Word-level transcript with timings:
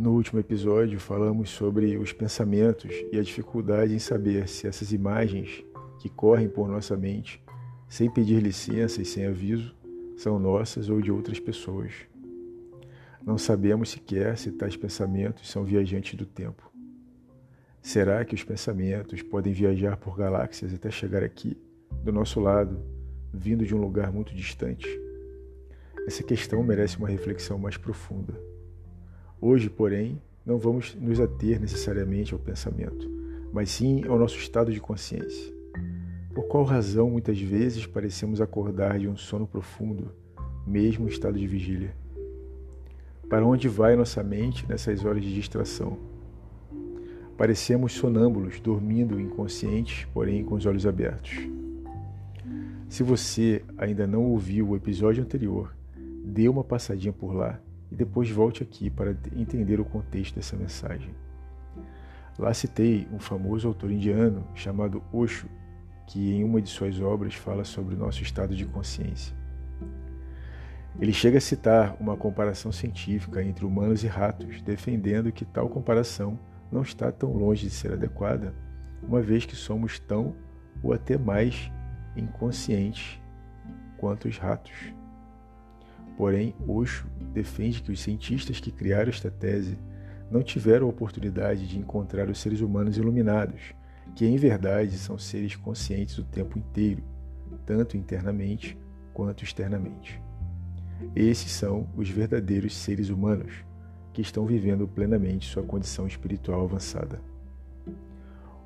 No 0.00 0.12
último 0.12 0.40
episódio, 0.40 0.98
falamos 0.98 1.50
sobre 1.50 1.98
os 1.98 2.10
pensamentos 2.10 2.90
e 3.12 3.18
a 3.18 3.22
dificuldade 3.22 3.94
em 3.94 3.98
saber 3.98 4.48
se 4.48 4.66
essas 4.66 4.94
imagens 4.94 5.62
que 5.98 6.08
correm 6.08 6.48
por 6.48 6.66
nossa 6.66 6.96
mente, 6.96 7.44
sem 7.86 8.08
pedir 8.08 8.42
licença 8.42 9.02
e 9.02 9.04
sem 9.04 9.26
aviso, 9.26 9.76
são 10.16 10.38
nossas 10.38 10.88
ou 10.88 11.02
de 11.02 11.12
outras 11.12 11.38
pessoas. 11.38 11.92
Não 13.22 13.36
sabemos 13.36 13.90
sequer 13.90 14.38
se 14.38 14.50
tais 14.50 14.74
pensamentos 14.74 15.50
são 15.50 15.64
viajantes 15.64 16.14
do 16.14 16.24
tempo. 16.24 16.72
Será 17.82 18.24
que 18.24 18.34
os 18.34 18.42
pensamentos 18.42 19.20
podem 19.20 19.52
viajar 19.52 19.98
por 19.98 20.16
galáxias 20.16 20.72
até 20.72 20.90
chegar 20.90 21.22
aqui, 21.22 21.58
do 22.02 22.10
nosso 22.10 22.40
lado, 22.40 22.82
vindo 23.34 23.66
de 23.66 23.74
um 23.74 23.78
lugar 23.82 24.10
muito 24.10 24.34
distante? 24.34 24.88
Essa 26.06 26.22
questão 26.22 26.62
merece 26.62 26.96
uma 26.96 27.08
reflexão 27.08 27.58
mais 27.58 27.76
profunda. 27.76 28.49
Hoje, 29.42 29.70
porém, 29.70 30.20
não 30.44 30.58
vamos 30.58 30.94
nos 30.96 31.18
ater 31.18 31.58
necessariamente 31.58 32.34
ao 32.34 32.38
pensamento, 32.38 33.10
mas 33.50 33.70
sim 33.70 34.04
ao 34.06 34.18
nosso 34.18 34.36
estado 34.36 34.70
de 34.70 34.78
consciência. 34.78 35.50
Por 36.34 36.46
qual 36.46 36.62
razão 36.62 37.08
muitas 37.08 37.40
vezes 37.40 37.86
parecemos 37.86 38.42
acordar 38.42 38.98
de 38.98 39.08
um 39.08 39.16
sono 39.16 39.46
profundo, 39.46 40.12
mesmo 40.66 41.06
em 41.06 41.08
estado 41.08 41.38
de 41.38 41.46
vigília? 41.46 41.96
Para 43.30 43.46
onde 43.46 43.66
vai 43.66 43.96
nossa 43.96 44.22
mente 44.22 44.68
nessas 44.68 45.06
horas 45.06 45.22
de 45.22 45.34
distração? 45.34 45.96
Parecemos 47.38 47.94
sonâmbulos, 47.94 48.60
dormindo 48.60 49.18
inconscientes, 49.18 50.06
porém 50.12 50.44
com 50.44 50.56
os 50.56 50.66
olhos 50.66 50.86
abertos. 50.86 51.48
Se 52.90 53.02
você 53.02 53.64
ainda 53.78 54.06
não 54.06 54.22
ouviu 54.24 54.68
o 54.68 54.76
episódio 54.76 55.22
anterior, 55.22 55.74
dê 56.22 56.46
uma 56.46 56.62
passadinha 56.62 57.12
por 57.12 57.32
lá 57.32 57.58
e 57.90 57.94
depois 57.94 58.30
volte 58.30 58.62
aqui 58.62 58.88
para 58.88 59.16
entender 59.34 59.80
o 59.80 59.84
contexto 59.84 60.34
dessa 60.34 60.56
mensagem. 60.56 61.14
Lá 62.38 62.54
citei 62.54 63.06
um 63.12 63.18
famoso 63.18 63.68
autor 63.68 63.90
indiano 63.90 64.46
chamado 64.54 65.02
Osho, 65.12 65.48
que 66.06 66.32
em 66.32 66.44
uma 66.44 66.60
de 66.60 66.68
suas 66.68 67.00
obras 67.00 67.34
fala 67.34 67.64
sobre 67.64 67.94
o 67.94 67.98
nosso 67.98 68.22
estado 68.22 68.54
de 68.54 68.64
consciência. 68.64 69.34
Ele 70.98 71.12
chega 71.12 71.38
a 71.38 71.40
citar 71.40 71.96
uma 72.00 72.16
comparação 72.16 72.72
científica 72.72 73.42
entre 73.42 73.64
humanos 73.64 74.02
e 74.04 74.06
ratos, 74.06 74.60
defendendo 74.62 75.32
que 75.32 75.44
tal 75.44 75.68
comparação 75.68 76.38
não 76.70 76.82
está 76.82 77.10
tão 77.12 77.32
longe 77.32 77.66
de 77.66 77.70
ser 77.70 77.92
adequada, 77.92 78.54
uma 79.02 79.20
vez 79.20 79.44
que 79.44 79.56
somos 79.56 79.98
tão 79.98 80.34
ou 80.82 80.92
até 80.92 81.16
mais 81.16 81.70
inconscientes 82.16 83.20
quanto 83.98 84.28
os 84.28 84.38
ratos. 84.38 84.92
Porém, 86.20 86.54
Osho 86.68 87.06
defende 87.32 87.80
que 87.80 87.90
os 87.90 87.98
cientistas 87.98 88.60
que 88.60 88.70
criaram 88.70 89.08
esta 89.08 89.30
tese 89.30 89.78
não 90.30 90.42
tiveram 90.42 90.86
a 90.86 90.90
oportunidade 90.90 91.66
de 91.66 91.78
encontrar 91.78 92.28
os 92.28 92.38
seres 92.38 92.60
humanos 92.60 92.98
iluminados, 92.98 93.74
que 94.14 94.26
em 94.26 94.36
verdade 94.36 94.98
são 94.98 95.16
seres 95.16 95.56
conscientes 95.56 96.18
o 96.18 96.22
tempo 96.22 96.58
inteiro, 96.58 97.02
tanto 97.64 97.96
internamente 97.96 98.76
quanto 99.14 99.44
externamente. 99.44 100.20
Esses 101.16 101.52
são 101.52 101.88
os 101.96 102.10
verdadeiros 102.10 102.76
seres 102.76 103.08
humanos, 103.08 103.64
que 104.12 104.20
estão 104.20 104.44
vivendo 104.44 104.86
plenamente 104.86 105.48
sua 105.48 105.62
condição 105.62 106.06
espiritual 106.06 106.64
avançada. 106.64 107.18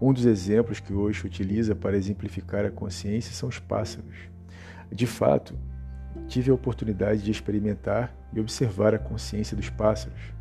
Um 0.00 0.12
dos 0.12 0.24
exemplos 0.24 0.78
que 0.78 0.94
Osho 0.94 1.26
utiliza 1.26 1.74
para 1.74 1.96
exemplificar 1.96 2.64
a 2.64 2.70
consciência 2.70 3.34
são 3.34 3.48
os 3.48 3.58
pássaros. 3.58 4.30
De 4.92 5.04
fato, 5.04 5.58
tive 6.28 6.50
a 6.50 6.54
oportunidade 6.54 7.22
de 7.22 7.30
experimentar 7.30 8.14
e 8.32 8.40
observar 8.40 8.94
a 8.94 8.98
consciência 8.98 9.56
dos 9.56 9.68
pássaros. 9.68 10.32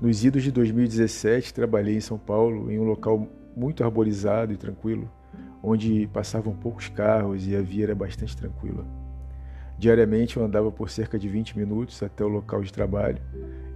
Nos 0.00 0.24
idos 0.24 0.42
de 0.42 0.50
2017, 0.50 1.52
trabalhei 1.52 1.96
em 1.96 2.00
São 2.00 2.18
Paulo, 2.18 2.70
em 2.70 2.78
um 2.78 2.84
local 2.84 3.28
muito 3.54 3.84
arborizado 3.84 4.52
e 4.52 4.56
tranquilo, 4.56 5.10
onde 5.62 6.08
passavam 6.12 6.54
poucos 6.54 6.88
carros 6.88 7.46
e 7.46 7.54
a 7.54 7.60
via 7.60 7.84
era 7.84 7.94
bastante 7.94 8.36
tranquila. 8.36 8.86
Diariamente 9.78 10.36
eu 10.36 10.44
andava 10.44 10.70
por 10.70 10.90
cerca 10.90 11.18
de 11.18 11.28
20 11.28 11.58
minutos 11.58 12.02
até 12.02 12.24
o 12.24 12.28
local 12.28 12.62
de 12.62 12.72
trabalho 12.72 13.20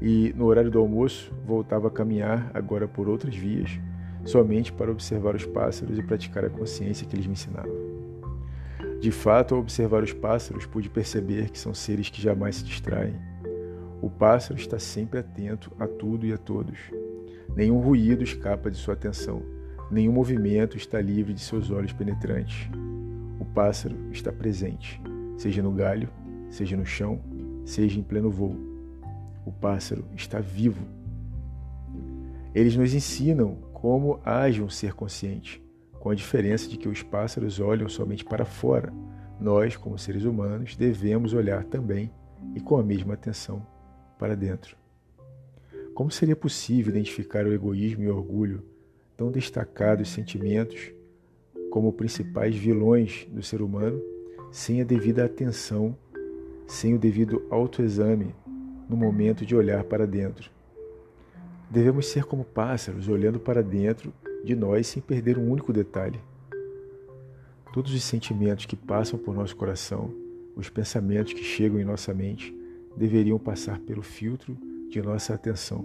e, 0.00 0.34
no 0.36 0.46
horário 0.46 0.70
do 0.70 0.78
almoço, 0.78 1.32
voltava 1.46 1.88
a 1.88 1.90
caminhar, 1.90 2.50
agora 2.52 2.86
por 2.86 3.08
outras 3.08 3.34
vias, 3.34 3.78
somente 4.24 4.72
para 4.72 4.90
observar 4.90 5.34
os 5.34 5.46
pássaros 5.46 5.98
e 5.98 6.02
praticar 6.02 6.44
a 6.44 6.50
consciência 6.50 7.06
que 7.06 7.16
eles 7.16 7.26
me 7.26 7.32
ensinavam. 7.32 7.93
De 9.04 9.12
fato, 9.12 9.54
ao 9.54 9.60
observar 9.60 10.02
os 10.02 10.14
pássaros, 10.14 10.64
pude 10.64 10.88
perceber 10.88 11.50
que 11.50 11.58
são 11.58 11.74
seres 11.74 12.08
que 12.08 12.22
jamais 12.22 12.56
se 12.56 12.64
distraem. 12.64 13.14
O 14.00 14.08
pássaro 14.08 14.58
está 14.58 14.78
sempre 14.78 15.18
atento 15.18 15.70
a 15.78 15.86
tudo 15.86 16.24
e 16.24 16.32
a 16.32 16.38
todos. 16.38 16.78
Nenhum 17.54 17.80
ruído 17.80 18.24
escapa 18.24 18.70
de 18.70 18.78
sua 18.78 18.94
atenção, 18.94 19.42
nenhum 19.90 20.10
movimento 20.10 20.78
está 20.78 21.02
livre 21.02 21.34
de 21.34 21.40
seus 21.42 21.70
olhos 21.70 21.92
penetrantes. 21.92 22.66
O 23.38 23.44
pássaro 23.44 23.94
está 24.10 24.32
presente, 24.32 24.98
seja 25.36 25.62
no 25.62 25.72
galho, 25.72 26.08
seja 26.48 26.74
no 26.74 26.86
chão, 26.86 27.20
seja 27.66 28.00
em 28.00 28.02
pleno 28.02 28.30
voo. 28.30 28.56
O 29.44 29.52
pássaro 29.52 30.06
está 30.16 30.40
vivo. 30.40 30.82
Eles 32.54 32.74
nos 32.74 32.94
ensinam 32.94 33.56
como 33.70 34.18
age 34.24 34.62
um 34.62 34.70
ser 34.70 34.94
consciente 34.94 35.62
com 36.04 36.10
a 36.10 36.14
diferença 36.14 36.68
de 36.68 36.76
que 36.76 36.86
os 36.86 37.02
pássaros 37.02 37.58
olham 37.58 37.88
somente 37.88 38.26
para 38.26 38.44
fora. 38.44 38.92
Nós, 39.40 39.74
como 39.74 39.98
seres 39.98 40.24
humanos, 40.24 40.76
devemos 40.76 41.32
olhar 41.32 41.64
também 41.64 42.12
e 42.54 42.60
com 42.60 42.76
a 42.76 42.82
mesma 42.82 43.14
atenção 43.14 43.66
para 44.18 44.36
dentro. 44.36 44.76
Como 45.94 46.10
seria 46.10 46.36
possível 46.36 46.90
identificar 46.90 47.46
o 47.46 47.54
egoísmo 47.54 48.04
e 48.04 48.10
o 48.10 48.14
orgulho, 48.14 48.62
tão 49.16 49.30
destacados 49.30 50.10
sentimentos 50.10 50.92
como 51.70 51.90
principais 51.90 52.54
vilões 52.54 53.26
do 53.30 53.42
ser 53.42 53.62
humano, 53.62 53.98
sem 54.52 54.82
a 54.82 54.84
devida 54.84 55.24
atenção, 55.24 55.96
sem 56.66 56.94
o 56.94 56.98
devido 56.98 57.46
autoexame 57.48 58.34
no 58.90 58.96
momento 58.96 59.46
de 59.46 59.56
olhar 59.56 59.82
para 59.84 60.06
dentro? 60.06 60.50
Devemos 61.70 62.08
ser 62.08 62.24
como 62.24 62.44
pássaros, 62.44 63.08
olhando 63.08 63.40
para 63.40 63.62
dentro 63.62 64.12
de 64.44 64.54
nós 64.54 64.86
sem 64.86 65.02
perder 65.02 65.38
um 65.38 65.50
único 65.50 65.72
detalhe. 65.72 66.20
Todos 67.72 67.92
os 67.92 68.04
sentimentos 68.04 68.66
que 68.66 68.76
passam 68.76 69.18
por 69.18 69.34
nosso 69.34 69.56
coração, 69.56 70.14
os 70.54 70.68
pensamentos 70.68 71.32
que 71.32 71.42
chegam 71.42 71.80
em 71.80 71.84
nossa 71.84 72.12
mente, 72.12 72.54
deveriam 72.96 73.38
passar 73.38 73.80
pelo 73.80 74.02
filtro 74.02 74.56
de 74.88 75.02
nossa 75.02 75.34
atenção, 75.34 75.84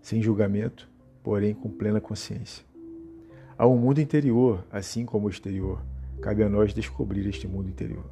sem 0.00 0.22
julgamento, 0.22 0.88
porém 1.24 1.54
com 1.54 1.68
plena 1.68 2.00
consciência. 2.00 2.64
Há 3.58 3.66
um 3.66 3.76
mundo 3.76 4.00
interior, 4.00 4.64
assim 4.70 5.04
como 5.04 5.26
o 5.26 5.30
exterior. 5.30 5.82
Cabe 6.20 6.42
a 6.42 6.48
nós 6.48 6.72
descobrir 6.72 7.26
este 7.26 7.48
mundo 7.48 7.68
interior. 7.68 8.04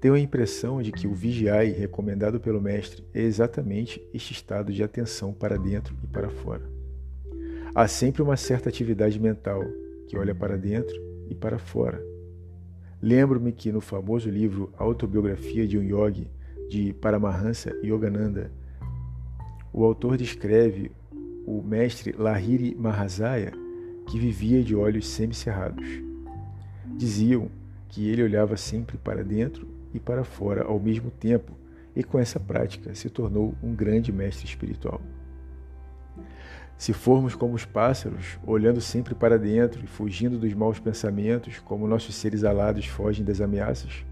Tenho 0.00 0.14
a 0.14 0.20
impressão 0.20 0.82
de 0.82 0.92
que 0.92 1.06
o 1.06 1.14
vigiai 1.14 1.70
recomendado 1.70 2.38
pelo 2.38 2.60
Mestre 2.60 3.04
é 3.14 3.22
exatamente 3.22 4.06
este 4.12 4.32
estado 4.32 4.72
de 4.72 4.82
atenção 4.82 5.32
para 5.32 5.56
dentro 5.56 5.96
e 6.02 6.06
para 6.06 6.28
fora. 6.28 6.75
Há 7.78 7.86
sempre 7.86 8.22
uma 8.22 8.38
certa 8.38 8.70
atividade 8.70 9.20
mental 9.20 9.62
que 10.08 10.16
olha 10.16 10.34
para 10.34 10.56
dentro 10.56 10.96
e 11.28 11.34
para 11.34 11.58
fora. 11.58 12.02
Lembro-me 13.02 13.52
que 13.52 13.70
no 13.70 13.82
famoso 13.82 14.30
livro 14.30 14.72
Autobiografia 14.78 15.68
de 15.68 15.76
um 15.76 15.82
Yogi, 15.82 16.26
de 16.70 16.94
Paramahansa 16.94 17.76
Yogananda, 17.84 18.50
o 19.74 19.84
autor 19.84 20.16
descreve 20.16 20.90
o 21.46 21.60
mestre 21.62 22.14
Lahiri 22.16 22.74
Mahasaya, 22.74 23.52
que 24.06 24.18
vivia 24.18 24.62
de 24.62 24.74
olhos 24.74 25.06
semicerrados. 25.06 25.86
Diziam 26.96 27.50
que 27.90 28.08
ele 28.08 28.22
olhava 28.22 28.56
sempre 28.56 28.96
para 28.96 29.22
dentro 29.22 29.68
e 29.92 30.00
para 30.00 30.24
fora 30.24 30.64
ao 30.64 30.80
mesmo 30.80 31.10
tempo, 31.10 31.52
e 31.94 32.02
com 32.02 32.18
essa 32.18 32.40
prática 32.40 32.94
se 32.94 33.10
tornou 33.10 33.54
um 33.62 33.74
grande 33.74 34.10
mestre 34.10 34.46
espiritual. 34.46 35.02
Se 36.76 36.92
formos 36.92 37.34
como 37.34 37.54
os 37.54 37.64
pássaros, 37.64 38.38
olhando 38.46 38.80
sempre 38.80 39.14
para 39.14 39.38
dentro 39.38 39.82
e 39.82 39.86
fugindo 39.86 40.38
dos 40.38 40.52
maus 40.52 40.78
pensamentos, 40.78 41.58
como 41.60 41.88
nossos 41.88 42.14
seres 42.14 42.44
alados 42.44 42.86
fogem 42.86 43.24
das 43.24 43.40
ameaças, 43.40 44.04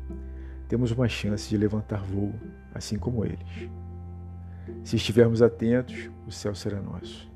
temos 0.67 0.91
uma 0.91 1.09
chance 1.09 1.49
de 1.49 1.59
levantar 1.59 2.03
voo, 2.03 2.33
assim 2.75 2.99
como 2.99 3.25
eles. 3.25 3.69
Se 4.83 4.97
estivermos 4.97 5.43
atentos, 5.43 6.11
o 6.27 6.33
céu 6.33 6.55
será 6.55 6.81
nosso. 6.81 7.34